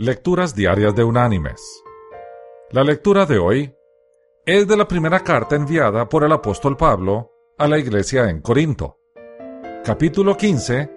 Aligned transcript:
Lecturas 0.00 0.54
Diarias 0.54 0.94
de 0.94 1.02
Unánimes. 1.02 1.82
La 2.70 2.84
lectura 2.84 3.26
de 3.26 3.36
hoy 3.38 3.74
es 4.46 4.68
de 4.68 4.76
la 4.76 4.86
primera 4.86 5.24
carta 5.24 5.56
enviada 5.56 6.08
por 6.08 6.22
el 6.22 6.30
apóstol 6.30 6.76
Pablo 6.76 7.32
a 7.58 7.66
la 7.66 7.80
iglesia 7.80 8.30
en 8.30 8.40
Corinto, 8.40 9.00
capítulo 9.84 10.36
15, 10.36 10.88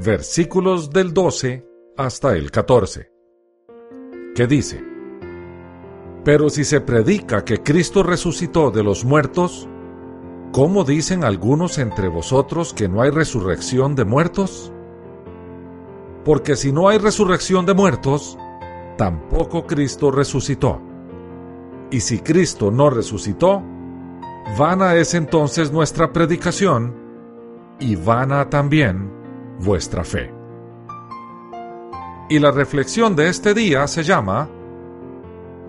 versículos 0.00 0.90
del 0.90 1.14
12 1.14 1.64
hasta 1.96 2.32
el 2.34 2.50
14, 2.50 3.12
que 4.34 4.48
dice, 4.48 4.82
Pero 6.24 6.50
si 6.50 6.64
se 6.64 6.80
predica 6.80 7.44
que 7.44 7.62
Cristo 7.62 8.02
resucitó 8.02 8.72
de 8.72 8.82
los 8.82 9.04
muertos, 9.04 9.68
¿cómo 10.50 10.82
dicen 10.82 11.22
algunos 11.22 11.78
entre 11.78 12.08
vosotros 12.08 12.74
que 12.74 12.88
no 12.88 13.00
hay 13.00 13.10
resurrección 13.10 13.94
de 13.94 14.04
muertos? 14.04 14.73
Porque 16.24 16.56
si 16.56 16.72
no 16.72 16.88
hay 16.88 16.98
resurrección 16.98 17.66
de 17.66 17.74
muertos, 17.74 18.38
tampoco 18.96 19.66
Cristo 19.66 20.10
resucitó. 20.10 20.80
Y 21.90 22.00
si 22.00 22.18
Cristo 22.20 22.70
no 22.70 22.90
resucitó, 22.90 23.62
vana 24.58 24.94
es 24.94 25.14
entonces 25.14 25.70
nuestra 25.70 26.12
predicación 26.12 26.94
y 27.78 27.96
vana 27.96 28.48
también 28.48 29.12
vuestra 29.60 30.04
fe. 30.04 30.32
Y 32.30 32.38
la 32.38 32.50
reflexión 32.50 33.14
de 33.14 33.28
este 33.28 33.52
día 33.52 33.86
se 33.86 34.02
llama 34.02 34.48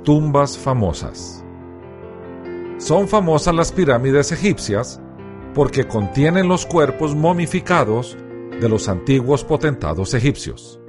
Tumbas 0.03 0.57
famosas. 0.57 1.43
Son 2.77 3.07
famosas 3.07 3.53
las 3.53 3.71
pirámides 3.71 4.31
egipcias 4.31 5.01
porque 5.53 5.87
contienen 5.87 6.47
los 6.47 6.65
cuerpos 6.65 7.15
momificados 7.15 8.17
de 8.59 8.69
los 8.69 8.87
antiguos 8.87 9.43
potentados 9.43 10.13
egipcios. 10.13 10.79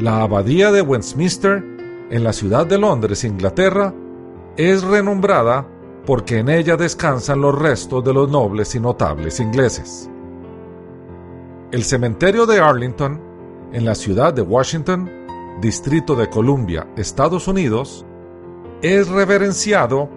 La 0.00 0.22
abadía 0.22 0.70
de 0.70 0.82
Westminster, 0.82 1.64
en 2.10 2.22
la 2.22 2.32
ciudad 2.32 2.66
de 2.66 2.78
Londres, 2.78 3.24
Inglaterra, 3.24 3.94
es 4.56 4.82
renombrada 4.82 5.66
porque 6.04 6.38
en 6.38 6.48
ella 6.48 6.76
descansan 6.76 7.40
los 7.40 7.58
restos 7.58 8.04
de 8.04 8.12
los 8.12 8.30
nobles 8.30 8.74
y 8.74 8.80
notables 8.80 9.40
ingleses. 9.40 10.08
El 11.72 11.82
cementerio 11.82 12.46
de 12.46 12.60
Arlington, 12.60 13.20
en 13.72 13.84
la 13.84 13.94
ciudad 13.94 14.32
de 14.32 14.42
Washington, 14.42 15.10
Distrito 15.60 16.14
de 16.14 16.28
Columbia, 16.28 16.86
Estados 16.96 17.48
Unidos, 17.48 18.06
es 18.82 19.08
reverenciado 19.08 20.08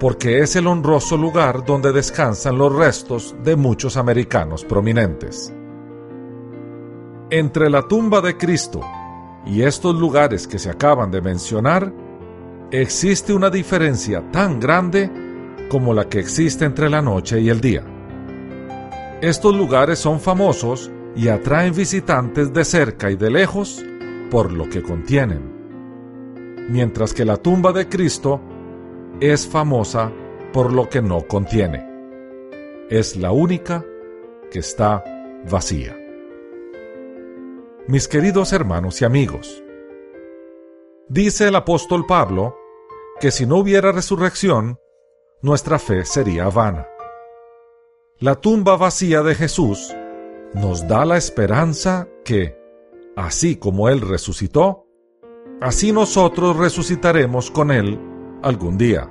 porque 0.00 0.40
es 0.40 0.56
el 0.56 0.66
honroso 0.66 1.18
lugar 1.18 1.64
donde 1.64 1.92
descansan 1.92 2.56
los 2.56 2.74
restos 2.74 3.36
de 3.44 3.54
muchos 3.54 3.98
americanos 3.98 4.64
prominentes. 4.64 5.54
Entre 7.32 7.70
la 7.70 7.86
tumba 7.86 8.20
de 8.20 8.36
Cristo 8.36 8.80
y 9.46 9.62
estos 9.62 9.94
lugares 9.94 10.48
que 10.48 10.58
se 10.58 10.68
acaban 10.68 11.12
de 11.12 11.20
mencionar, 11.20 11.92
existe 12.72 13.32
una 13.32 13.50
diferencia 13.50 14.32
tan 14.32 14.58
grande 14.58 15.08
como 15.70 15.94
la 15.94 16.08
que 16.08 16.18
existe 16.18 16.64
entre 16.64 16.90
la 16.90 17.00
noche 17.00 17.40
y 17.40 17.48
el 17.48 17.60
día. 17.60 17.84
Estos 19.20 19.54
lugares 19.54 20.00
son 20.00 20.18
famosos 20.18 20.90
y 21.14 21.28
atraen 21.28 21.72
visitantes 21.72 22.52
de 22.52 22.64
cerca 22.64 23.12
y 23.12 23.16
de 23.16 23.30
lejos 23.30 23.80
por 24.28 24.52
lo 24.52 24.68
que 24.68 24.82
contienen, 24.82 26.66
mientras 26.68 27.14
que 27.14 27.24
la 27.24 27.36
tumba 27.36 27.72
de 27.72 27.88
Cristo 27.88 28.40
es 29.20 29.46
famosa 29.46 30.10
por 30.52 30.72
lo 30.72 30.88
que 30.88 31.00
no 31.00 31.20
contiene. 31.28 31.86
Es 32.88 33.14
la 33.14 33.30
única 33.30 33.84
que 34.50 34.58
está 34.58 35.04
vacía 35.48 35.99
mis 37.86 38.08
queridos 38.08 38.52
hermanos 38.52 39.00
y 39.00 39.04
amigos. 39.04 39.62
Dice 41.08 41.48
el 41.48 41.56
apóstol 41.56 42.06
Pablo 42.06 42.56
que 43.18 43.30
si 43.30 43.46
no 43.46 43.56
hubiera 43.56 43.92
resurrección, 43.92 44.78
nuestra 45.42 45.78
fe 45.78 46.04
sería 46.04 46.48
vana. 46.48 46.86
La 48.18 48.36
tumba 48.36 48.76
vacía 48.76 49.22
de 49.22 49.34
Jesús 49.34 49.94
nos 50.54 50.86
da 50.86 51.04
la 51.04 51.16
esperanza 51.16 52.08
que, 52.24 52.56
así 53.16 53.56
como 53.56 53.88
Él 53.88 54.00
resucitó, 54.00 54.86
así 55.60 55.92
nosotros 55.92 56.56
resucitaremos 56.56 57.50
con 57.50 57.70
Él 57.70 57.98
algún 58.42 58.78
día. 58.78 59.10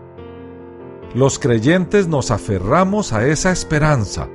Los 1.16 1.40
creyentes 1.40 2.08
nos 2.08 2.32
aferramos 2.32 3.14
a 3.14 3.28
esa 3.28 3.52
esperanza, 3.52 4.30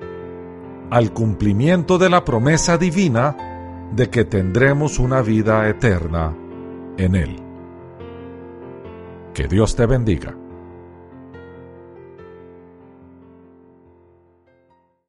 al 0.91 1.13
cumplimiento 1.13 1.99
de 1.99 2.11
la 2.11 2.25
promesa 2.25 2.79
divina 2.79 3.54
de 3.95 4.11
que 4.11 4.25
tendremos 4.25 4.99
una 4.99 5.23
vida 5.23 5.69
eterna 5.69 6.35
en 6.97 7.15
Él. 7.15 7.37
Que 9.33 9.47
Dios 9.47 9.77
te 9.77 9.87
bendiga. 9.87 10.35